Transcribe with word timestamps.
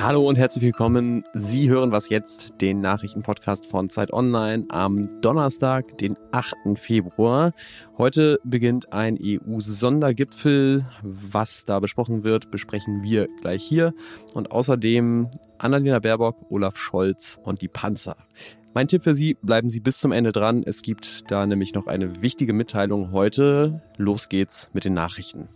Hallo 0.00 0.26
und 0.26 0.38
herzlich 0.38 0.62
willkommen. 0.64 1.22
Sie 1.34 1.68
hören 1.68 1.92
was 1.92 2.08
jetzt, 2.08 2.52
den 2.60 2.80
Nachrichtenpodcast 2.80 3.66
von 3.66 3.90
Zeit 3.90 4.12
Online 4.12 4.64
am 4.68 5.20
Donnerstag, 5.20 5.98
den 5.98 6.16
8. 6.32 6.54
Februar. 6.76 7.52
Heute 7.98 8.38
beginnt 8.44 8.92
ein 8.92 9.18
EU-Sondergipfel. 9.20 10.86
Was 11.02 11.64
da 11.64 11.80
besprochen 11.80 12.24
wird, 12.24 12.50
besprechen 12.50 13.02
wir 13.02 13.28
gleich 13.40 13.62
hier. 13.62 13.92
Und 14.34 14.50
außerdem 14.50 15.30
Annalena 15.58 15.98
Baerbock, 15.98 16.36
Olaf 16.50 16.76
Scholz 16.78 17.38
und 17.42 17.60
die 17.60 17.68
Panzer. 17.68 18.16
Mein 18.74 18.86
Tipp 18.86 19.02
für 19.02 19.14
Sie, 19.14 19.36
bleiben 19.42 19.68
Sie 19.68 19.80
bis 19.80 19.98
zum 19.98 20.12
Ende 20.12 20.32
dran. 20.32 20.62
Es 20.64 20.82
gibt 20.82 21.30
da 21.30 21.46
nämlich 21.46 21.74
noch 21.74 21.86
eine 21.86 22.22
wichtige 22.22 22.52
Mitteilung 22.52 23.12
heute. 23.12 23.82
Los 23.96 24.28
geht's 24.28 24.70
mit 24.72 24.84
den 24.84 24.94
Nachrichten. 24.94 25.48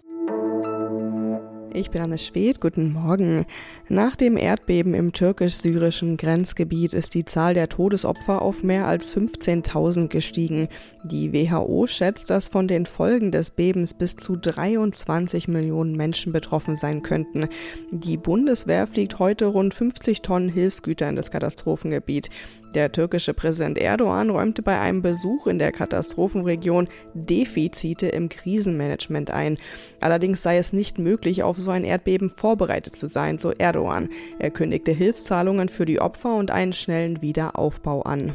Ich 1.75 1.91
bin 1.91 2.03
Anne 2.03 2.19
Schwedt, 2.19 2.61
guten 2.61 2.93
Morgen. 2.93 3.47
Nach 3.89 4.15
dem 4.15 4.37
Erdbeben 4.37 4.93
im 4.93 5.13
türkisch-syrischen 5.13 6.19
Grenzgebiet 6.19 6.93
ist 6.93 7.15
die 7.15 7.25
Zahl 7.25 7.55
der 7.55 7.71
Todesopfer 7.71 8.43
auf 8.43 8.63
mehr 8.63 8.87
als 8.87 9.15
15.000 9.17 10.09
gestiegen. 10.09 10.69
Die 11.03 11.33
WHO 11.33 11.87
schätzt, 11.87 12.29
dass 12.29 12.49
von 12.49 12.69
den 12.69 12.85
Folgen 12.85 13.31
des 13.33 13.53
Bebens 13.53 13.95
bis 13.95 14.17
zu 14.17 14.37
23 14.37 15.49
Millionen 15.49 15.97
Menschen 15.97 16.31
betroffen 16.33 16.77
sein 16.77 17.03
könnten. 17.03 17.49
Die 17.91 18.19
Bundeswehr 18.19 18.87
fliegt 18.87 19.19
heute 19.19 19.47
rund 19.47 19.73
50 19.73 20.21
Tonnen 20.21 20.51
Hilfsgüter 20.51 21.09
in 21.09 21.17
das 21.17 21.31
Katastrophengebiet. 21.31 22.29
Der 22.75 22.91
türkische 22.91 23.35
Präsident 23.35 23.77
Erdogan 23.77 24.31
räumte 24.31 24.63
bei 24.63 24.79
einem 24.81 25.03
Besuch 25.03 25.47
in 25.47 25.59
der 25.59 25.73
Katastrophenregion 25.73 26.89
Defizite 27.13 28.09
im 28.09 28.31
Krisenmanagement 28.31 29.31
ein. 29.31 29.59
Allerdings 30.01 30.43
sei 30.43 30.57
es 30.57 30.73
nicht 30.73 30.99
möglich, 30.99 31.43
auf 31.43 31.59
so 31.63 31.71
ein 31.71 31.85
Erdbeben 31.85 32.31
vorbereitet 32.31 32.97
zu 32.97 33.07
sein, 33.07 33.39
so 33.39 33.53
Erdogan. 33.53 34.11
Er 34.39 34.51
kündigte 34.51 34.93
Hilfszahlungen 34.93 35.69
für 35.69 35.87
die 35.87 36.01
Opfer 36.01 36.35
und 36.35 36.51
einen 36.51 36.73
schnellen 36.73 37.23
Wiederaufbau 37.23 38.03
an. 38.03 38.35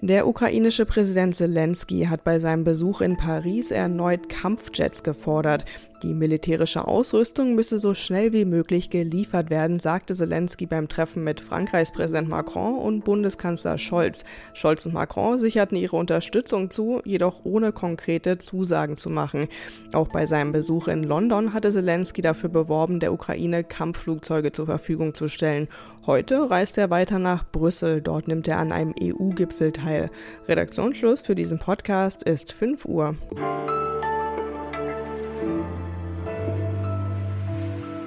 Der 0.00 0.26
ukrainische 0.26 0.86
Präsident 0.86 1.36
Zelensky 1.36 2.06
hat 2.06 2.24
bei 2.24 2.38
seinem 2.38 2.64
Besuch 2.64 3.02
in 3.02 3.16
Paris 3.16 3.70
erneut 3.70 4.28
Kampfjets 4.28 5.02
gefordert. 5.02 5.64
Die 6.02 6.14
militärische 6.14 6.88
Ausrüstung 6.88 7.54
müsse 7.54 7.78
so 7.78 7.94
schnell 7.94 8.32
wie 8.32 8.44
möglich 8.44 8.90
geliefert 8.90 9.50
werden, 9.50 9.78
sagte 9.78 10.16
Zelensky 10.16 10.66
beim 10.66 10.88
Treffen 10.88 11.22
mit 11.22 11.40
Frankreichs 11.40 11.92
Präsident 11.92 12.28
Macron 12.28 12.76
und 12.76 13.04
Bundeskanzler 13.04 13.78
Scholz. 13.78 14.24
Scholz 14.52 14.84
und 14.84 14.94
Macron 14.94 15.38
sicherten 15.38 15.76
ihre 15.76 15.96
Unterstützung 15.96 16.70
zu, 16.70 17.00
jedoch 17.04 17.44
ohne 17.44 17.70
konkrete 17.70 18.38
Zusagen 18.38 18.96
zu 18.96 19.10
machen. 19.10 19.46
Auch 19.92 20.08
bei 20.08 20.26
seinem 20.26 20.50
Besuch 20.50 20.88
in 20.88 21.04
London 21.04 21.54
hatte 21.54 21.70
Zelensky 21.70 22.20
dafür 22.20 22.48
beworben, 22.48 22.98
der 22.98 23.12
Ukraine 23.12 23.62
Kampfflugzeuge 23.62 24.50
zur 24.50 24.66
Verfügung 24.66 25.14
zu 25.14 25.28
stellen. 25.28 25.68
Heute 26.04 26.50
reist 26.50 26.78
er 26.78 26.90
weiter 26.90 27.20
nach 27.20 27.44
Brüssel. 27.44 28.02
Dort 28.02 28.26
nimmt 28.26 28.48
er 28.48 28.58
an 28.58 28.72
einem 28.72 28.92
EU-Gipfel 29.00 29.70
teil. 29.70 30.10
Redaktionsschluss 30.48 31.22
für 31.22 31.36
diesen 31.36 31.60
Podcast 31.60 32.24
ist 32.24 32.52
5 32.52 32.86
Uhr. 32.86 33.14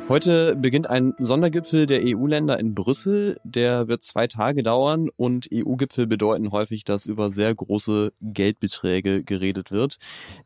Heute 0.08 0.56
beginnt 0.56 0.88
ein 0.88 1.16
Sondergipfel 1.18 1.88
der 1.88 2.02
EU-Länder 2.04 2.60
in 2.60 2.76
Brüssel. 2.76 3.40
Der 3.44 3.88
wird 3.88 4.04
zwei 4.04 4.28
Tage 4.28 4.62
dauern 4.62 5.10
und 5.16 5.50
EU-Gipfel 5.52 6.06
bedeuten 6.06 6.52
häufig, 6.52 6.84
dass 6.84 7.08
über 7.08 7.32
sehr 7.32 7.56
große 7.56 8.14
Geldbeträge 8.22 9.24
geredet 9.24 9.72
wird. 9.72 9.98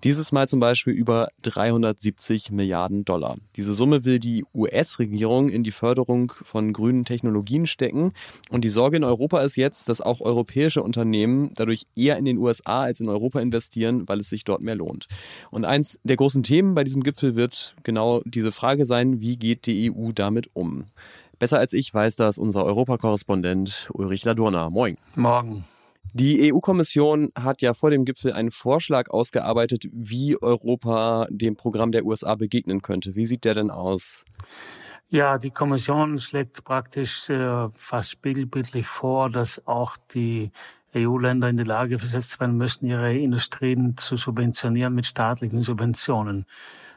Dieses 0.05 0.31
Mal 0.31 0.47
zum 0.47 0.61
Beispiel 0.61 0.93
über 0.93 1.27
370 1.41 2.51
Milliarden 2.51 3.03
Dollar. 3.03 3.35
Diese 3.57 3.73
Summe 3.73 4.05
will 4.05 4.19
die 4.19 4.45
US-Regierung 4.55 5.49
in 5.49 5.65
die 5.65 5.71
Förderung 5.71 6.31
von 6.41 6.71
grünen 6.71 7.03
Technologien 7.03 7.67
stecken. 7.67 8.13
Und 8.49 8.63
die 8.63 8.69
Sorge 8.69 8.95
in 8.95 9.03
Europa 9.03 9.41
ist 9.41 9.57
jetzt, 9.57 9.89
dass 9.89 9.99
auch 9.99 10.21
europäische 10.21 10.81
Unternehmen 10.81 11.51
dadurch 11.55 11.85
eher 11.97 12.15
in 12.15 12.23
den 12.23 12.37
USA 12.37 12.83
als 12.83 13.01
in 13.01 13.09
Europa 13.09 13.41
investieren, 13.41 14.07
weil 14.07 14.21
es 14.21 14.29
sich 14.29 14.45
dort 14.45 14.61
mehr 14.61 14.75
lohnt. 14.75 15.09
Und 15.51 15.65
eins 15.65 15.99
der 16.05 16.15
großen 16.15 16.43
Themen 16.43 16.75
bei 16.75 16.85
diesem 16.85 17.03
Gipfel 17.03 17.35
wird 17.35 17.75
genau 17.83 18.21
diese 18.23 18.53
Frage 18.53 18.85
sein, 18.85 19.19
wie 19.19 19.35
geht 19.35 19.48
geht 19.49 19.65
die 19.65 19.91
EU 19.91 20.11
damit 20.13 20.47
um? 20.53 20.85
Besser 21.39 21.57
als 21.57 21.73
ich 21.73 21.91
weiß 21.91 22.17
das 22.17 22.37
unser 22.37 22.65
Europakorrespondent 22.65 23.89
Ulrich 23.93 24.23
Ladurna. 24.23 24.69
Moin. 24.69 24.97
Morgen. 25.15 25.65
Die 26.13 26.51
EU-Kommission 26.53 27.31
hat 27.35 27.61
ja 27.61 27.73
vor 27.73 27.89
dem 27.89 28.05
Gipfel 28.05 28.33
einen 28.33 28.51
Vorschlag 28.51 29.09
ausgearbeitet, 29.09 29.85
wie 29.91 30.39
Europa 30.39 31.27
dem 31.31 31.55
Programm 31.55 31.91
der 31.91 32.05
USA 32.05 32.35
begegnen 32.35 32.81
könnte. 32.81 33.15
Wie 33.15 33.25
sieht 33.25 33.43
der 33.43 33.55
denn 33.55 33.71
aus? 33.71 34.23
Ja, 35.09 35.39
die 35.39 35.51
Kommission 35.51 36.19
schlägt 36.19 36.63
praktisch 36.63 37.29
äh, 37.29 37.69
fast 37.73 38.11
spiegelbildlich 38.11 38.85
vor, 38.85 39.31
dass 39.31 39.65
auch 39.65 39.97
die 40.13 40.51
EU-Länder 40.95 41.49
in 41.49 41.57
die 41.57 41.63
Lage 41.63 41.97
versetzt 41.97 42.39
werden 42.39 42.57
müssen, 42.57 42.85
ihre 42.85 43.15
Industrien 43.15 43.97
zu 43.97 44.17
subventionieren 44.17 44.93
mit 44.93 45.07
staatlichen 45.07 45.63
Subventionen 45.63 46.45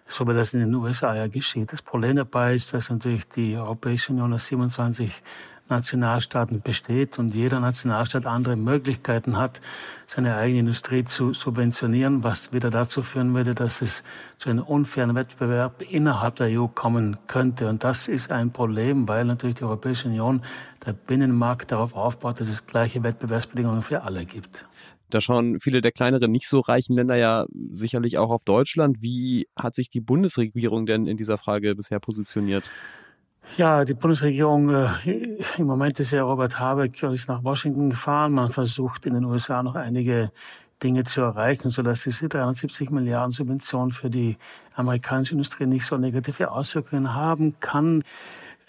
so 0.08 0.26
wie 0.26 0.34
das 0.34 0.52
in 0.54 0.60
den 0.60 0.74
USA 0.74 1.14
ja 1.14 1.26
geschieht. 1.26 1.72
Das 1.72 1.82
Problem 1.82 2.16
dabei 2.16 2.54
ist, 2.54 2.74
dass 2.74 2.90
natürlich 2.90 3.28
die 3.28 3.56
Europäische 3.56 4.12
Union 4.12 4.32
aus 4.32 4.46
27 4.46 5.22
Nationalstaaten 5.68 6.60
besteht 6.60 7.18
und 7.18 7.34
jeder 7.34 7.60
Nationalstaat 7.60 8.26
andere 8.26 8.56
Möglichkeiten 8.56 9.36
hat, 9.36 9.60
seine 10.06 10.36
eigene 10.36 10.60
Industrie 10.60 11.04
zu 11.04 11.32
subventionieren, 11.32 12.22
was 12.24 12.52
wieder 12.52 12.70
dazu 12.70 13.02
führen 13.02 13.34
würde, 13.34 13.54
dass 13.54 13.80
es 13.80 14.02
zu 14.38 14.50
einem 14.50 14.64
unfairen 14.64 15.14
Wettbewerb 15.14 15.82
innerhalb 15.82 16.36
der 16.36 16.48
EU 16.48 16.66
kommen 16.66 17.16
könnte. 17.26 17.68
Und 17.68 17.84
das 17.84 18.08
ist 18.08 18.30
ein 18.30 18.52
Problem, 18.52 19.08
weil 19.08 19.24
natürlich 19.24 19.56
die 19.56 19.64
Europäische 19.64 20.08
Union, 20.08 20.42
der 20.84 20.92
Binnenmarkt 20.92 21.72
darauf 21.72 21.94
aufbaut, 21.94 22.40
dass 22.40 22.48
es 22.48 22.66
gleiche 22.66 23.02
Wettbewerbsbedingungen 23.02 23.82
für 23.82 24.02
alle 24.02 24.24
gibt. 24.24 24.66
Da 25.14 25.20
schauen 25.20 25.60
viele 25.60 25.80
der 25.80 25.92
kleineren, 25.92 26.30
nicht 26.32 26.48
so 26.48 26.60
reichen 26.60 26.96
Länder 26.96 27.16
ja 27.16 27.46
sicherlich 27.70 28.18
auch 28.18 28.30
auf 28.30 28.44
Deutschland. 28.44 29.02
Wie 29.02 29.46
hat 29.56 29.74
sich 29.74 29.90
die 29.90 30.00
Bundesregierung 30.00 30.86
denn 30.86 31.06
in 31.06 31.16
dieser 31.16 31.38
Frage 31.38 31.74
bisher 31.74 32.00
positioniert? 32.00 32.70
Ja, 33.58 33.84
die 33.84 33.92
Bundesregierung, 33.92 34.70
äh, 34.70 34.88
im 35.58 35.66
Moment 35.66 36.00
ist 36.00 36.12
ja 36.12 36.22
Robert 36.22 36.58
Habeck 36.58 37.02
ist 37.02 37.28
nach 37.28 37.44
Washington 37.44 37.90
gefahren. 37.90 38.32
Man 38.32 38.50
versucht 38.50 39.04
in 39.04 39.12
den 39.12 39.24
USA 39.24 39.62
noch 39.62 39.74
einige 39.74 40.32
Dinge 40.82 41.04
zu 41.04 41.20
erreichen, 41.20 41.68
sodass 41.68 42.02
diese 42.02 42.28
370 42.28 42.90
Milliarden 42.90 43.32
Subventionen 43.32 43.92
für 43.92 44.08
die 44.08 44.36
amerikanische 44.74 45.32
Industrie 45.32 45.66
nicht 45.66 45.84
so 45.84 45.98
negative 45.98 46.50
Auswirkungen 46.50 47.14
haben 47.14 47.54
kann. 47.60 48.02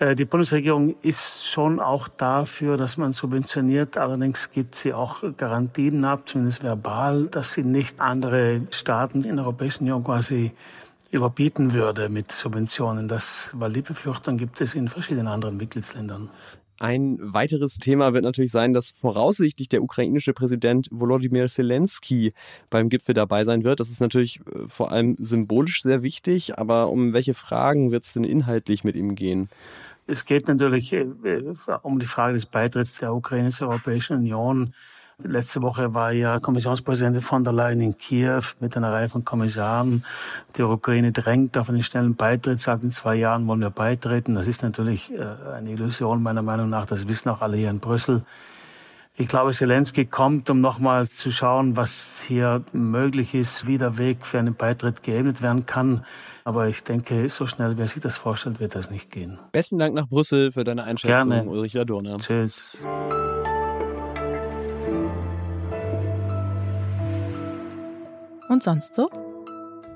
Äh, 0.03 0.15
die 0.15 0.25
Bundesregierung 0.25 0.95
ist 1.01 1.45
schon 1.45 1.79
auch 1.79 2.09
dafür, 2.09 2.75
dass 2.75 2.97
man 2.97 3.13
subventioniert. 3.13 3.97
Allerdings 3.97 4.51
gibt 4.51 4.75
sie 4.75 4.93
auch 4.93 5.23
Garantien 5.37 6.03
ab, 6.03 6.23
zumindest 6.27 6.61
verbal, 6.61 7.27
dass 7.27 7.53
sie 7.53 7.63
nicht 7.63 8.01
andere 8.01 8.61
Staaten 8.71 9.23
in 9.23 9.37
der 9.37 9.45
Europäischen 9.45 9.83
Union 9.83 10.03
quasi 10.03 10.51
überbieten 11.11 11.71
würde 11.73 12.09
mit 12.09 12.31
Subventionen. 12.33 13.07
Das, 13.07 13.49
weil 13.53 13.71
die 13.71 13.81
Befürchtung 13.81 14.37
gibt 14.37 14.59
es 14.59 14.75
in 14.75 14.89
verschiedenen 14.89 15.27
anderen 15.27 15.55
Mitgliedsländern. 15.55 16.29
Ein 16.79 17.19
weiteres 17.21 17.77
Thema 17.77 18.13
wird 18.13 18.25
natürlich 18.25 18.51
sein, 18.51 18.73
dass 18.73 18.89
voraussichtlich 18.89 19.69
der 19.69 19.83
ukrainische 19.83 20.33
Präsident 20.33 20.89
Volodymyr 20.91 21.47
Zelensky 21.47 22.33
beim 22.69 22.89
Gipfel 22.89 23.13
dabei 23.13 23.45
sein 23.45 23.63
wird. 23.63 23.79
Das 23.79 23.89
ist 23.89 24.01
natürlich 24.01 24.41
äh, 24.41 24.67
vor 24.67 24.91
allem 24.91 25.15
symbolisch 25.17 25.81
sehr 25.81 26.01
wichtig, 26.03 26.57
aber 26.57 26.89
um 26.89 27.13
welche 27.13 27.35
Fragen 27.35 27.91
wird 27.91 28.03
es 28.03 28.13
denn 28.13 28.25
inhaltlich 28.25 28.83
mit 28.83 28.95
ihm 28.95 29.15
gehen? 29.15 29.49
Es 30.05 30.25
geht 30.25 30.47
natürlich 30.47 30.93
äh, 30.93 31.05
um 31.81 31.99
die 31.99 32.05
Frage 32.05 32.33
des 32.33 32.45
Beitritts 32.45 32.99
der 32.99 33.13
Ukraine 33.13 33.51
zur 33.51 33.69
Europäischen 33.69 34.17
Union. 34.17 34.73
Letzte 35.19 35.61
Woche 35.61 35.93
war 35.93 36.11
ja 36.11 36.39
Kommissionspräsidentin 36.39 37.21
von 37.21 37.43
der 37.43 37.53
Leyen 37.53 37.81
in 37.81 37.97
Kiew 37.97 38.41
mit 38.59 38.75
einer 38.75 38.91
Reihe 38.91 39.07
von 39.07 39.23
Kommissaren. 39.23 40.03
Die 40.57 40.63
Ukraine 40.63 41.11
drängt 41.11 41.57
auf 41.57 41.69
einen 41.69 41.83
schnellen 41.83 42.15
Beitritt, 42.15 42.59
sagt 42.59 42.83
in 42.83 42.91
zwei 42.91 43.15
Jahren 43.15 43.47
wollen 43.47 43.61
wir 43.61 43.69
beitreten. 43.69 44.35
Das 44.35 44.47
ist 44.47 44.63
natürlich 44.63 45.13
äh, 45.13 45.23
eine 45.55 45.71
Illusion 45.71 46.21
meiner 46.21 46.41
Meinung 46.41 46.69
nach. 46.69 46.85
Das 46.85 47.07
wissen 47.07 47.29
auch 47.29 47.41
alle 47.41 47.57
hier 47.57 47.69
in 47.69 47.79
Brüssel. 47.79 48.23
Ich 49.15 49.27
glaube, 49.27 49.51
Zelensky 49.51 50.05
kommt, 50.05 50.49
um 50.49 50.59
nochmal 50.59 51.07
zu 51.07 51.31
schauen, 51.31 51.77
was 51.77 52.23
hier 52.27 52.63
möglich 52.73 53.35
ist, 53.35 53.67
wie 53.67 53.77
der 53.77 53.99
Weg 53.99 54.25
für 54.25 54.39
einen 54.39 54.55
Beitritt 54.55 55.03
geebnet 55.03 55.43
werden 55.43 55.67
kann. 55.67 56.03
Aber 56.45 56.67
ich 56.67 56.83
denke, 56.83 57.29
so 57.29 57.45
schnell, 57.45 57.77
wer 57.77 57.87
sich 57.87 58.01
das 58.01 58.17
vorstellt, 58.17 58.59
wird 58.59 58.73
das 58.73 58.89
nicht 58.89 59.11
gehen. 59.11 59.37
Besten 59.51 59.77
Dank 59.77 59.93
nach 59.93 60.07
Brüssel 60.07 60.51
für 60.51 60.63
deine 60.63 60.83
Einschätzung, 60.83 61.29
Gerne. 61.29 61.47
Ulrich 61.47 61.79
Adorna. 61.79 62.17
Tschüss. 62.17 62.81
Und 68.49 68.63
sonst 68.63 68.95
so? 68.95 69.09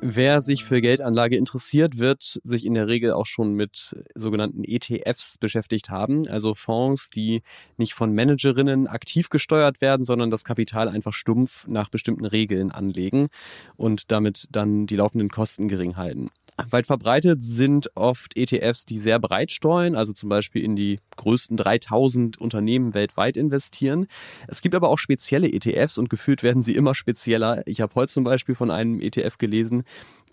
Wer 0.02 0.42
sich 0.42 0.64
für 0.64 0.80
Geldanlage 0.80 1.38
interessiert, 1.38 1.98
wird 1.98 2.40
sich 2.44 2.66
in 2.66 2.76
der 2.76 2.88
Regel 2.88 3.14
auch 3.14 3.26
schon 3.26 3.54
mit 3.54 3.96
sogenannten 4.14 4.64
ETFs 4.64 5.38
beschäftigt 5.40 5.90
haben, 5.90 6.28
also 6.28 6.54
Fonds, 6.54 7.10
die 7.10 7.42
nicht 7.78 7.94
von 7.94 8.14
Managerinnen 8.14 8.88
aktiv 8.88 9.30
gesteuert 9.30 9.82
werden, 9.82 10.06
sondern 10.06 10.30
das 10.30 10.44
Kapital 10.44 10.88
einfach 10.88 11.14
stumpf 11.14 11.68
nach 11.68 11.90
bestimmten 11.90 12.26
Regeln 12.26 12.72
anlegen 12.72 13.30
und 13.76 14.12
damit 14.12 14.48
dann 14.52 14.86
die 14.86 14.96
laufenden 14.96 15.30
Kosten 15.30 15.68
gering 15.68 15.98
halten. 15.98 16.30
Weit 16.72 16.88
verbreitet 16.88 17.44
sind 17.44 17.96
oft 17.96 18.36
ETFs, 18.36 18.86
die 18.86 18.98
sehr 18.98 19.20
breit 19.20 19.52
streuen, 19.52 19.96
also 19.96 20.12
zum 20.12 20.30
Beispiel 20.30 20.64
in 20.64 20.76
die 20.76 21.00
größten 21.16 21.56
3000 21.56 22.42
Unternehmen 22.42 22.96
weltweit 22.96 23.38
investieren. 23.38 24.08
Es 24.48 24.62
gibt 24.62 24.74
aber 24.74 24.90
auch 24.90 24.98
spezielle 24.98 25.52
ETFs 25.52 26.00
und 26.00 26.10
gefühlt 26.10 26.42
werden 26.42 26.64
sie 26.64 26.76
immer 26.76 26.96
spezieller. 26.96 27.62
Ich 27.68 27.80
habe 27.80 27.94
heute 27.94 28.12
zum 28.12 28.24
Beispiel 28.24 28.56
von 28.56 28.72
einem 28.72 29.00
ETF 29.02 29.38
gelesen, 29.38 29.84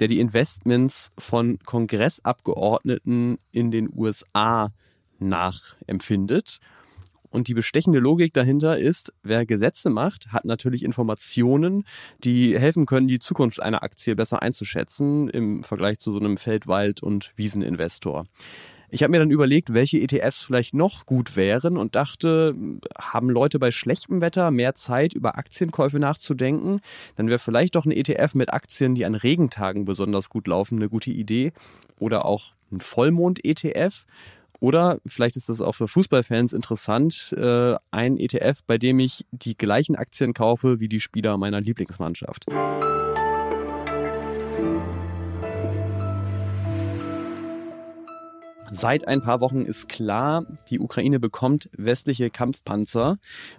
der 0.00 0.08
die 0.08 0.18
Investments 0.18 1.10
von 1.18 1.58
Kongressabgeordneten 1.58 3.38
in 3.52 3.70
den 3.70 3.90
USA 3.94 4.72
nachempfindet. 5.18 6.58
Und 7.34 7.48
die 7.48 7.54
bestechende 7.54 7.98
Logik 7.98 8.32
dahinter 8.32 8.78
ist, 8.78 9.12
wer 9.24 9.44
Gesetze 9.44 9.90
macht, 9.90 10.28
hat 10.32 10.44
natürlich 10.44 10.84
Informationen, 10.84 11.84
die 12.22 12.56
helfen 12.56 12.86
können, 12.86 13.08
die 13.08 13.18
Zukunft 13.18 13.60
einer 13.60 13.82
Aktie 13.82 14.14
besser 14.14 14.40
einzuschätzen 14.40 15.28
im 15.30 15.64
Vergleich 15.64 15.98
zu 15.98 16.12
so 16.12 16.20
einem 16.20 16.36
Feldwald- 16.36 17.02
und 17.02 17.32
Wieseninvestor. 17.34 18.26
Ich 18.88 19.02
habe 19.02 19.10
mir 19.10 19.18
dann 19.18 19.32
überlegt, 19.32 19.74
welche 19.74 19.98
ETFs 19.98 20.44
vielleicht 20.44 20.74
noch 20.74 21.06
gut 21.06 21.34
wären 21.34 21.76
und 21.76 21.96
dachte, 21.96 22.54
haben 22.96 23.28
Leute 23.28 23.58
bei 23.58 23.72
schlechtem 23.72 24.20
Wetter 24.20 24.52
mehr 24.52 24.74
Zeit, 24.74 25.12
über 25.12 25.36
Aktienkäufe 25.36 25.98
nachzudenken? 25.98 26.78
Dann 27.16 27.26
wäre 27.26 27.40
vielleicht 27.40 27.74
doch 27.74 27.84
ein 27.84 27.90
ETF 27.90 28.34
mit 28.34 28.52
Aktien, 28.52 28.94
die 28.94 29.04
an 29.04 29.16
Regentagen 29.16 29.84
besonders 29.84 30.28
gut 30.30 30.46
laufen, 30.46 30.76
eine 30.76 30.88
gute 30.88 31.10
Idee. 31.10 31.52
Oder 31.98 32.24
auch 32.24 32.54
ein 32.70 32.80
Vollmond-ETF. 32.80 34.04
Oder 34.64 34.96
vielleicht 35.04 35.36
ist 35.36 35.50
das 35.50 35.60
auch 35.60 35.74
für 35.74 35.88
Fußballfans 35.88 36.54
interessant, 36.54 37.34
äh, 37.36 37.74
ein 37.90 38.16
ETF, 38.16 38.60
bei 38.66 38.78
dem 38.78 38.98
ich 38.98 39.26
die 39.30 39.58
gleichen 39.58 39.94
Aktien 39.94 40.32
kaufe 40.32 40.80
wie 40.80 40.88
die 40.88 41.02
Spieler 41.02 41.36
meiner 41.36 41.60
Lieblingsmannschaft. 41.60 42.46
Seit 48.76 49.06
ein 49.06 49.20
paar 49.20 49.40
Wochen 49.40 49.62
ist 49.62 49.88
klar, 49.88 50.44
die 50.68 50.80
Ukraine 50.80 51.20
bekommt 51.20 51.70
westliche 51.76 52.28
Kampfpanzer. 52.28 53.18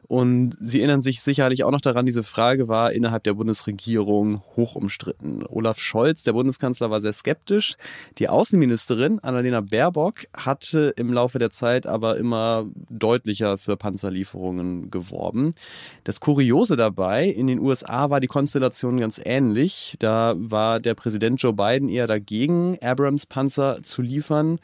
Und 0.10 0.58
Sie 0.60 0.80
erinnern 0.80 1.02
sich 1.02 1.22
sicherlich 1.22 1.64
auch 1.64 1.72
noch 1.72 1.80
daran, 1.80 2.06
diese 2.06 2.22
Frage 2.22 2.68
war 2.68 2.92
innerhalb 2.92 3.24
der 3.24 3.36
Bundesregierung 3.36 4.42
hoch 4.58 4.76
umstritten. 4.76 5.46
Olaf 5.48 5.80
Scholz, 5.80 6.24
der 6.24 6.34
Bundeskanzler, 6.34 6.92
war 6.92 7.00
sehr 7.00 7.14
skeptisch. 7.14 7.78
Die 8.18 8.28
Außenministerin 8.28 9.20
Annalena 9.20 9.62
Baerbock 9.62 10.26
hatte 10.36 10.94
im 10.98 11.14
Laufe 11.14 11.40
der 11.40 11.50
Zeit 11.50 11.88
aber 11.88 12.18
immer 12.18 12.66
deutlicher 12.90 13.58
für 13.58 13.78
Panzerlieferungen 13.78 14.92
geworben. 14.92 15.56
Das 16.04 16.20
Kuriose 16.20 16.76
dabei, 16.76 17.30
in 17.30 17.48
den 17.48 17.60
USA 17.60 18.10
war 18.10 18.20
die 18.20 18.28
Konstellation 18.28 19.00
ganz 19.00 19.22
ähnlich. 19.24 19.96
Da 20.00 20.34
war 20.36 20.82
der 20.82 20.94
Präsident 20.94 21.42
Joe 21.42 21.54
Biden 21.54 21.88
eher 21.88 22.06
dagegen, 22.06 22.78
Abrams-Panzer 22.82 23.82
zu 23.82 24.02
liefern 24.02 24.60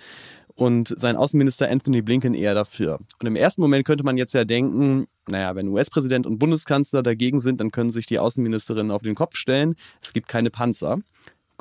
und 0.56 0.94
sein 0.98 1.15
Außenminister 1.15 1.69
Anthony 1.69 2.01
Blinken 2.01 2.33
eher 2.33 2.53
dafür. 2.53 3.00
Und 3.19 3.27
im 3.27 3.36
ersten 3.36 3.62
Moment 3.62 3.86
könnte 3.86 4.03
man 4.03 4.18
jetzt 4.18 4.33
ja 4.33 4.44
denken, 4.44 5.07
naja, 5.27 5.56
wenn 5.56 5.69
US-Präsident 5.69 6.25
und 6.25 6.39
Bundeskanzler 6.39 7.03
dagegen 7.03 7.39
sind, 7.39 7.62
dann 7.62 7.71
können 7.71 7.89
sich 7.89 8.06
die 8.06 8.19
Außenministerinnen 8.19 8.92
auf 8.92 9.01
den 9.01 9.15
Kopf 9.15 9.36
stellen. 9.36 9.75
Es 10.01 10.13
gibt 10.13 10.27
keine 10.27 10.50
Panzer. 10.50 11.00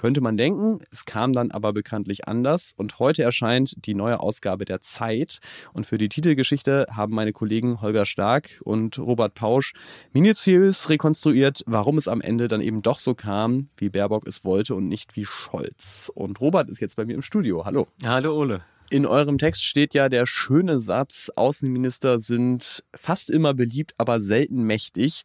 Könnte 0.00 0.22
man 0.22 0.38
denken, 0.38 0.78
es 0.90 1.04
kam 1.04 1.34
dann 1.34 1.50
aber 1.50 1.74
bekanntlich 1.74 2.26
anders 2.26 2.72
und 2.74 2.98
heute 2.98 3.22
erscheint 3.22 3.74
die 3.84 3.92
neue 3.92 4.18
Ausgabe 4.18 4.64
der 4.64 4.80
Zeit 4.80 5.40
und 5.74 5.84
für 5.84 5.98
die 5.98 6.08
Titelgeschichte 6.08 6.86
haben 6.90 7.14
meine 7.14 7.34
Kollegen 7.34 7.82
Holger 7.82 8.06
Stark 8.06 8.62
und 8.64 8.98
Robert 8.98 9.34
Pausch 9.34 9.74
minutiös 10.14 10.88
rekonstruiert, 10.88 11.64
warum 11.66 11.98
es 11.98 12.08
am 12.08 12.22
Ende 12.22 12.48
dann 12.48 12.62
eben 12.62 12.80
doch 12.80 12.98
so 12.98 13.14
kam, 13.14 13.68
wie 13.76 13.90
Baerbock 13.90 14.26
es 14.26 14.42
wollte 14.42 14.74
und 14.74 14.88
nicht 14.88 15.16
wie 15.16 15.26
Scholz. 15.26 16.10
Und 16.14 16.40
Robert 16.40 16.70
ist 16.70 16.80
jetzt 16.80 16.96
bei 16.96 17.04
mir 17.04 17.14
im 17.14 17.22
Studio. 17.22 17.66
Hallo. 17.66 17.86
Hallo 18.02 18.34
Ole. 18.34 18.62
In 18.90 19.06
eurem 19.06 19.38
Text 19.38 19.64
steht 19.64 19.94
ja 19.94 20.08
der 20.08 20.26
schöne 20.26 20.80
Satz, 20.80 21.30
Außenminister 21.36 22.18
sind 22.18 22.82
fast 22.94 23.30
immer 23.30 23.54
beliebt, 23.54 23.94
aber 23.98 24.20
selten 24.20 24.64
mächtig. 24.64 25.22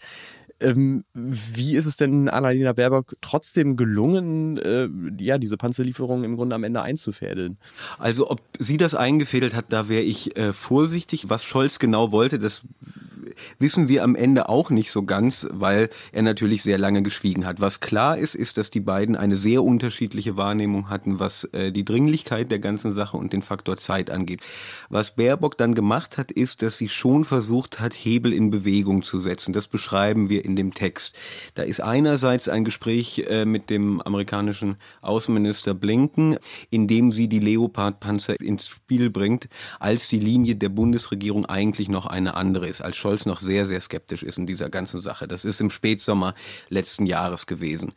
Ähm, 0.61 1.03
wie 1.13 1.75
ist 1.75 1.85
es 1.85 1.97
denn 1.97 2.29
Annalena 2.29 2.71
Baerbock 2.73 3.17
trotzdem 3.21 3.75
gelungen, 3.75 4.57
äh, 4.57 4.87
ja, 5.17 5.37
diese 5.37 5.57
Panzerlieferungen 5.57 6.23
im 6.23 6.37
Grunde 6.37 6.55
am 6.55 6.63
Ende 6.63 6.81
einzufädeln? 6.81 7.57
Also 7.97 8.29
ob 8.29 8.39
sie 8.57 8.77
das 8.77 8.95
eingefädelt 8.95 9.53
hat, 9.53 9.65
da 9.69 9.89
wäre 9.89 10.03
ich 10.03 10.37
äh, 10.37 10.53
vorsichtig. 10.53 11.27
Was 11.27 11.43
Scholz 11.43 11.79
genau 11.79 12.11
wollte, 12.11 12.39
das 12.39 12.61
wissen 13.59 13.87
wir 13.87 14.03
am 14.03 14.15
Ende 14.15 14.49
auch 14.49 14.69
nicht 14.69 14.91
so 14.91 15.03
ganz, 15.03 15.47
weil 15.51 15.89
er 16.11 16.21
natürlich 16.21 16.63
sehr 16.63 16.77
lange 16.77 17.03
geschwiegen 17.03 17.45
hat. 17.45 17.59
Was 17.59 17.79
klar 17.79 18.17
ist, 18.17 18.35
ist, 18.35 18.57
dass 18.57 18.69
die 18.69 18.79
beiden 18.79 19.15
eine 19.15 19.35
sehr 19.35 19.63
unterschiedliche 19.63 20.37
Wahrnehmung 20.37 20.89
hatten, 20.89 21.19
was 21.19 21.45
äh, 21.45 21.71
die 21.71 21.85
Dringlichkeit 21.85 22.51
der 22.51 22.59
ganzen 22.59 22.93
Sache 22.93 23.17
und 23.17 23.33
den 23.33 23.41
Faktor 23.41 23.77
Zeit 23.77 24.09
angeht. 24.09 24.41
Was 24.89 25.15
Baerbock 25.15 25.57
dann 25.57 25.75
gemacht 25.75 26.17
hat, 26.17 26.31
ist, 26.31 26.61
dass 26.61 26.77
sie 26.77 26.89
schon 26.89 27.25
versucht 27.25 27.79
hat, 27.79 27.93
Hebel 27.93 28.33
in 28.33 28.51
Bewegung 28.51 29.03
zu 29.03 29.19
setzen. 29.19 29.53
Das 29.53 29.67
beschreiben 29.67 30.29
wir 30.29 30.45
in 30.45 30.55
dem 30.55 30.73
Text. 30.73 31.15
Da 31.53 31.63
ist 31.63 31.81
einerseits 31.81 32.49
ein 32.49 32.65
Gespräch 32.65 33.25
äh, 33.27 33.45
mit 33.45 33.69
dem 33.69 34.01
amerikanischen 34.01 34.77
Außenminister 35.01 35.73
Blinken, 35.73 36.37
in 36.69 36.87
dem 36.87 37.11
sie 37.11 37.27
die 37.27 37.39
Leopard-Panzer 37.39 38.39
ins 38.39 38.67
Spiel 38.67 39.09
bringt, 39.09 39.47
als 39.79 40.07
die 40.07 40.19
Linie 40.19 40.55
der 40.55 40.69
Bundesregierung 40.69 41.45
eigentlich 41.45 41.89
noch 41.89 42.05
eine 42.05 42.35
andere 42.35 42.67
ist, 42.67 42.81
als 42.81 42.95
Scholz 42.95 43.24
noch 43.25 43.39
sehr, 43.39 43.65
sehr 43.65 43.81
skeptisch 43.81 44.23
ist 44.23 44.37
in 44.37 44.45
dieser 44.45 44.69
ganzen 44.69 45.01
Sache. 45.01 45.27
Das 45.27 45.45
ist 45.45 45.61
im 45.61 45.69
Spätsommer 45.69 46.33
letzten 46.69 47.05
Jahres 47.05 47.47
gewesen. 47.47 47.93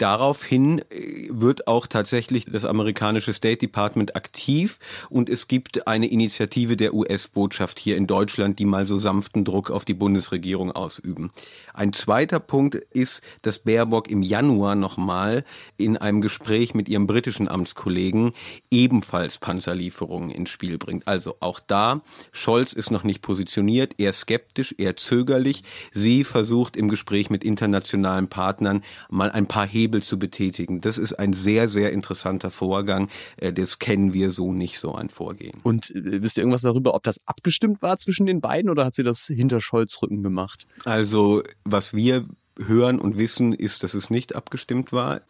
Daraufhin 0.00 0.78
äh, 0.78 1.28
wird 1.28 1.66
auch 1.66 1.86
tatsächlich 1.86 2.46
das 2.46 2.64
amerikanische 2.64 3.34
State 3.34 3.58
Department 3.58 4.16
aktiv 4.16 4.78
und 5.10 5.28
es 5.28 5.46
gibt 5.46 5.86
eine 5.86 6.06
Initiative 6.06 6.78
der 6.78 6.94
US-Botschaft 6.94 7.78
hier 7.78 7.98
in 7.98 8.06
Deutschland, 8.06 8.58
die 8.58 8.64
mal 8.64 8.86
so 8.86 8.98
sanften 8.98 9.44
Druck 9.44 9.70
auf 9.70 9.84
die 9.84 9.92
Bundesregierung 9.92 10.72
ausüben. 10.72 11.32
Ein 11.74 11.92
zweiter 11.92 12.40
Punkt 12.40 12.76
ist, 12.76 13.20
dass 13.42 13.58
Baerbock 13.58 14.08
im 14.10 14.22
Januar 14.22 14.74
nochmal 14.74 15.44
in 15.76 15.98
einem 15.98 16.22
Gespräch 16.22 16.72
mit 16.72 16.88
ihrem 16.88 17.06
britischen 17.06 17.46
Amtskollegen 17.46 18.32
ebenfalls 18.70 19.36
Panzerlieferungen 19.36 20.30
ins 20.30 20.48
Spiel 20.48 20.78
bringt. 20.78 21.06
Also 21.08 21.36
auch 21.40 21.60
da, 21.60 22.00
Scholz 22.32 22.72
ist 22.72 22.90
noch 22.90 23.04
nicht 23.04 23.20
positioniert, 23.20 23.96
eher 23.98 24.14
skeptisch, 24.14 24.74
eher 24.78 24.96
zögerlich. 24.96 25.62
Sie 25.92 26.24
versucht 26.24 26.74
im 26.74 26.88
Gespräch 26.88 27.28
mit 27.28 27.44
internationalen 27.44 28.28
Partnern 28.28 28.82
mal 29.10 29.30
ein 29.30 29.46
paar 29.46 29.66
Hebel 29.66 29.89
Hebel 29.90 30.02
zu 30.02 30.18
betätigen. 30.18 30.80
Das 30.80 30.98
ist 30.98 31.14
ein 31.14 31.32
sehr, 31.32 31.68
sehr 31.68 31.92
interessanter 31.92 32.50
Vorgang. 32.50 33.08
Äh, 33.36 33.52
das 33.52 33.78
kennen 33.78 34.12
wir 34.12 34.30
so 34.30 34.52
nicht, 34.52 34.78
so 34.78 34.94
ein 34.94 35.10
Vorgehen. 35.10 35.58
Und 35.64 35.90
äh, 35.90 36.22
wisst 36.22 36.38
ihr 36.38 36.42
irgendwas 36.42 36.62
darüber, 36.62 36.94
ob 36.94 37.02
das 37.02 37.20
abgestimmt 37.26 37.82
war 37.82 37.96
zwischen 37.96 38.26
den 38.26 38.40
beiden 38.40 38.70
oder 38.70 38.84
hat 38.84 38.94
sie 38.94 39.02
das 39.02 39.26
hinter 39.26 39.60
Scholz 39.60 40.00
Rücken 40.00 40.22
gemacht? 40.22 40.66
Also, 40.84 41.42
was 41.64 41.92
wir 41.92 42.26
hören 42.56 43.00
und 43.00 43.18
wissen, 43.18 43.52
ist, 43.52 43.82
dass 43.82 43.94
es 43.94 44.10
nicht 44.10 44.36
abgestimmt 44.36 44.92
war. 44.92 45.22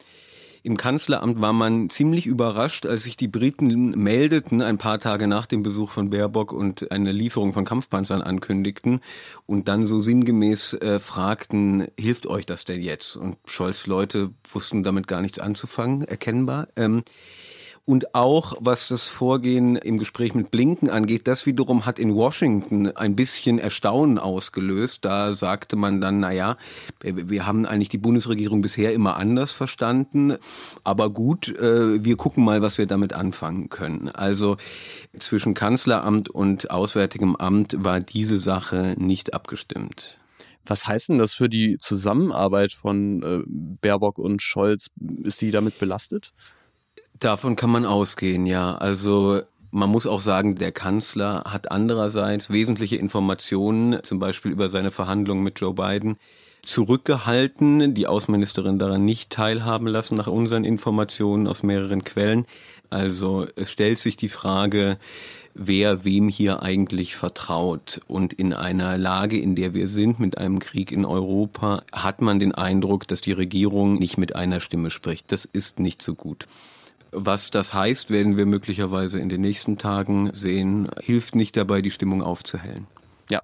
Im 0.63 0.77
Kanzleramt 0.77 1.41
war 1.41 1.55
man 1.55 1.89
ziemlich 1.89 2.27
überrascht, 2.27 2.85
als 2.85 3.05
sich 3.05 3.17
die 3.17 3.29
Briten 3.29 3.91
meldeten, 3.93 4.61
ein 4.61 4.77
paar 4.77 4.99
Tage 4.99 5.27
nach 5.27 5.47
dem 5.47 5.63
Besuch 5.63 5.91
von 5.91 6.11
Baerbock 6.11 6.53
und 6.53 6.91
eine 6.91 7.13
Lieferung 7.13 7.55
von 7.55 7.65
Kampfpanzern 7.65 8.21
ankündigten 8.21 9.01
und 9.47 9.69
dann 9.69 9.87
so 9.87 10.01
sinngemäß 10.01 10.75
äh, 10.75 11.01
fragten, 11.01 11.89
hilft 11.99 12.27
euch 12.27 12.45
das 12.45 12.67
denn 12.67 12.83
jetzt? 12.83 13.17
Und 13.17 13.39
Scholz 13.47 13.87
Leute 13.87 14.31
wussten 14.53 14.83
damit 14.83 15.07
gar 15.07 15.23
nichts 15.23 15.39
anzufangen, 15.39 16.03
erkennbar. 16.03 16.69
Ähm, 16.77 17.05
und 17.85 18.15
auch 18.15 18.55
was 18.61 18.89
das 18.89 19.09
Vorgehen 19.09 19.77
im 19.77 19.99
Gespräch 19.99 20.35
mit 20.35 20.51
Blinken 20.51 20.91
angeht, 20.91 21.27
das 21.27 21.47
wiederum 21.47 21.87
hat 21.87 21.99
in 21.99 22.15
Washington 22.15 22.89
ein 22.89 23.17
bisschen 23.17 23.59
Erstaunen 23.59 24.19
ausgelöst. 24.19 25.05
Da 25.05 25.35
sagte 25.35 25.77
man 25.77 26.01
dann, 26.01 26.21
na 26.21 26.31
ja, 26.31 26.57
wir 27.03 27.47
haben 27.47 27.67
eigentlich 27.67 27.89
die 27.89 27.99
Bundesregierung 27.99 28.63
bisher 28.63 28.93
immer 28.93 29.17
anders 29.17 29.51
verstanden, 29.51 30.37
aber 30.85 31.11
gut, 31.11 31.49
äh, 31.49 32.05
wir 32.05 32.17
gucken 32.17 32.45
mal, 32.45 32.63
was 32.63 32.79
wir 32.79 32.87
damit 32.87 33.13
anfangen 33.13 33.69
können. 33.69 34.09
Also 34.09 34.57
zwischen 35.19 35.55
Kanzleramt 35.55 36.29
und 36.29 36.71
Auswärtigem 36.71 37.37
Amt 37.37 37.77
war 37.85 38.01
diese 38.01 38.39
Sache 38.39 38.95
nicht 38.99 39.35
abgestimmt. 39.35 40.21
Was 40.67 40.87
heißt 40.87 41.09
denn 41.09 41.19
das 41.19 41.35
für 41.35 41.49
die 41.49 41.79
Zusammenarbeit 41.79 42.73
von 42.73 43.23
äh, 43.23 43.43
Baerbock 43.47 44.19
und 44.19 44.43
Scholz? 44.43 44.91
Ist 45.25 45.39
sie 45.39 45.51
damit 45.51 45.79
belastet? 45.79 46.33
Davon 47.21 47.55
kann 47.55 47.71
man 47.71 47.85
ausgehen, 47.85 48.47
ja. 48.47 48.75
Also 48.77 49.43
man 49.71 49.91
muss 49.91 50.07
auch 50.07 50.23
sagen, 50.23 50.57
der 50.57 50.73
Kanzler 50.73 51.45
hat 51.47 51.71
andererseits 51.71 52.49
wesentliche 52.49 52.97
Informationen, 52.97 54.03
zum 54.03 54.19
Beispiel 54.19 54.51
über 54.51 54.71
seine 54.71 54.91
Verhandlungen 54.91 55.45
mit 55.45 55.61
Joe 55.61 55.75
Biden, 55.75 56.17
zurückgehalten, 56.63 57.95
die 57.95 58.07
Außenministerin 58.07 58.79
daran 58.79 59.05
nicht 59.05 59.31
teilhaben 59.31 59.87
lassen, 59.87 60.15
nach 60.15 60.29
unseren 60.29 60.65
Informationen 60.65 61.47
aus 61.47 61.63
mehreren 61.63 62.05
Quellen. 62.05 62.47
Also 62.89 63.47
es 63.55 63.71
stellt 63.71 63.99
sich 63.99 64.17
die 64.17 64.31
Frage, 64.31 64.99
wer 65.55 66.05
wem 66.05 66.29
hier 66.29 66.63
eigentlich 66.63 67.17
vertraut. 67.17 68.01
Und 68.09 68.33
in 68.33 68.55
einer 68.55 68.97
Lage, 68.97 69.39
in 69.39 69.57
der 69.57 69.75
wir 69.75 69.89
sind, 69.89 70.21
mit 70.21 70.39
einem 70.39 70.59
Krieg 70.59 70.91
in 70.91 71.05
Europa, 71.05 71.83
hat 71.93 72.23
man 72.23 72.39
den 72.39 72.55
Eindruck, 72.55 73.07
dass 73.09 73.21
die 73.21 73.33
Regierung 73.33 73.99
nicht 73.99 74.17
mit 74.17 74.35
einer 74.35 74.61
Stimme 74.61 74.91
spricht. 74.91 75.33
Das 75.33 75.45
ist 75.45 75.81
nicht 75.81 76.01
so 76.01 76.15
gut. 76.15 76.47
Was 77.13 77.51
das 77.51 77.75
heißt, 77.75 78.11
werden 78.11 78.37
wir 78.37 78.47
möglicherweise 78.47 79.19
in 79.19 79.29
den 79.29 79.41
nächsten 79.41 79.77
Tagen 79.77 80.31
sehen. 80.33 80.89
Hilft 81.01 81.35
nicht 81.35 81.57
dabei, 81.57 81.83
die 81.83 81.91
Stimmung 81.91 82.23
aufzuhellen. 82.23 82.87
Ja, 83.31 83.41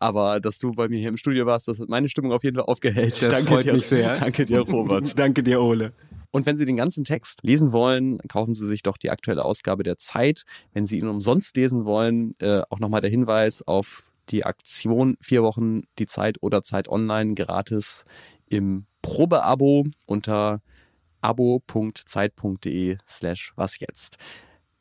aber 0.00 0.40
dass 0.40 0.58
du 0.58 0.72
bei 0.72 0.88
mir 0.88 0.98
hier 0.98 1.08
im 1.08 1.16
Studio 1.16 1.46
warst, 1.46 1.68
das 1.68 1.78
hat 1.78 1.88
meine 1.88 2.08
Stimmung 2.08 2.32
auf 2.32 2.42
jeden 2.42 2.56
Fall 2.56 2.66
aufgehellt. 2.66 3.22
Das 3.22 3.32
danke 3.32 3.48
freut 3.48 3.64
dir, 3.64 3.72
mich 3.72 3.86
sehr. 3.86 4.14
Danke 4.14 4.44
dir, 4.44 4.60
Robert. 4.60 5.16
danke 5.18 5.42
dir, 5.42 5.60
Ole. 5.60 5.92
Und 6.30 6.44
wenn 6.44 6.56
Sie 6.56 6.66
den 6.66 6.76
ganzen 6.76 7.04
Text 7.04 7.40
lesen 7.42 7.72
wollen, 7.72 8.18
kaufen 8.28 8.54
Sie 8.54 8.66
sich 8.66 8.82
doch 8.82 8.98
die 8.98 9.10
aktuelle 9.10 9.44
Ausgabe 9.44 9.82
der 9.82 9.96
Zeit. 9.96 10.44
Wenn 10.74 10.86
Sie 10.86 10.98
ihn 10.98 11.08
umsonst 11.08 11.56
lesen 11.56 11.84
wollen, 11.84 12.34
äh, 12.40 12.62
auch 12.68 12.80
nochmal 12.80 13.00
der 13.00 13.10
Hinweis 13.10 13.66
auf 13.66 14.04
die 14.28 14.44
Aktion 14.44 15.16
vier 15.20 15.42
Wochen 15.42 15.82
die 15.98 16.06
Zeit 16.06 16.36
oder 16.42 16.62
Zeit 16.62 16.88
online 16.88 17.34
gratis 17.34 18.04
im 18.48 18.86
Probeabo 19.00 19.86
unter 20.04 20.60
abo.zeit.de 21.20 22.98
slash 23.08 23.52
was 23.56 23.78
jetzt. 23.80 24.16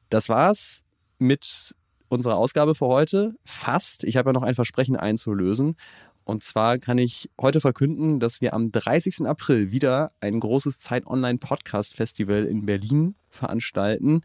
Das 0.10 0.30
war's 0.30 0.84
mit 1.20 1.76
unserer 2.10 2.38
Ausgabe 2.38 2.76
für 2.76 2.88
heute. 2.88 3.36
Fast. 3.44 4.04
Ich 4.04 4.18
habe 4.18 4.30
ja 4.30 4.34
noch 4.34 4.44
ein 4.44 4.56
Versprechen 4.56 4.96
einzulösen. 4.96 5.76
Und 6.24 6.44
zwar 6.44 6.78
kann 6.78 6.98
ich 6.98 7.30
heute 7.40 7.62
verkünden, 7.62 8.20
dass 8.20 8.42
wir 8.42 8.54
am 8.54 8.72
30. 8.72 9.26
April 9.26 9.72
wieder 9.72 10.12
ein 10.20 10.42
großes 10.42 10.78
Zeit 10.80 11.08
Online 11.08 11.38
Podcast 11.38 11.96
Festival 11.96 12.44
in 12.44 12.66
Berlin 12.66 13.16
veranstalten. 13.30 14.22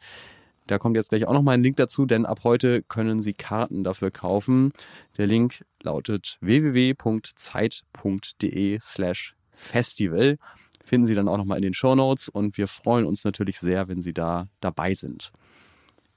Da 0.67 0.79
kommt 0.79 0.97
jetzt 0.97 1.11
gleich 1.11 1.27
auch 1.27 1.33
noch 1.33 1.43
mal 1.43 1.53
ein 1.53 1.63
Link 1.63 1.77
dazu, 1.77 2.07
denn 2.07 2.27
ab 2.27 2.41
heute 2.45 2.83
können 2.83 3.23
Sie 3.23 3.35
Karten 3.35 3.85
dafür 3.85 4.11
kaufen. 4.11 4.73
Der 5.17 5.29
Link 5.29 5.65
lautet 5.83 6.39
www.zeit.de 6.41 6.99
slash 8.81 9.37
festival 9.53 10.39
finden 10.85 11.07
Sie 11.07 11.15
dann 11.15 11.29
auch 11.29 11.37
nochmal 11.37 11.59
in 11.59 11.63
den 11.63 11.75
Show 11.75 11.95
Notes 11.95 12.29
und 12.29 12.57
wir 12.59 12.69
freuen 12.69 13.07
uns 13.07 13.25
natürlich 13.25 13.59
sehr, 13.59 13.89
wenn 13.89 14.03
Sie 14.03 14.13
da 14.13 14.49
dabei 14.61 14.95
sind. 14.95 15.33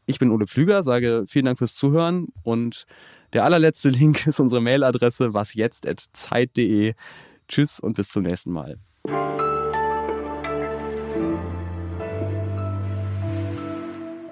Ich 0.06 0.20
bin 0.20 0.32
Ole 0.32 0.48
Pflüger, 0.48 0.84
sage 0.84 1.26
vielen 1.28 1.46
Dank 1.46 1.58
fürs 1.58 1.76
Zuhören 1.76 2.28
und 2.44 2.86
der 3.34 3.44
allerletzte 3.44 3.90
Link 3.92 4.28
ist 4.28 4.40
unsere 4.40 4.62
Mailadresse 4.62 5.34
wasjetzt.zeit.de. 5.34 6.94
Tschüss 7.48 7.80
und 7.80 7.96
bis 7.96 8.10
zum 8.10 8.24
nächsten 8.24 8.52
Mal. 8.52 8.80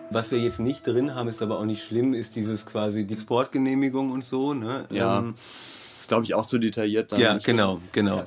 Was 0.10 0.30
wir 0.30 0.40
jetzt 0.40 0.60
nicht 0.60 0.86
drin 0.86 1.16
haben, 1.16 1.28
ist 1.28 1.42
aber 1.42 1.60
auch 1.60 1.66
nicht 1.66 1.84
schlimm, 1.84 2.14
ist 2.14 2.36
dieses 2.36 2.68
quasi 2.68 3.06
die 3.06 3.16
Exportgenehmigung 3.16 4.12
und 4.12 4.24
so. 4.24 4.54
Ne? 4.54 4.86
Ja, 4.92 5.20
ähm, 5.20 5.36
ist 6.00 6.08
glaube 6.08 6.24
ich 6.24 6.36
auch 6.36 6.46
zu 6.46 6.60
detailliert. 6.60 7.12
Dann 7.12 7.20
ja, 7.20 7.38
genau, 7.40 7.82
genau. 7.92 8.18
Ja. 8.18 8.26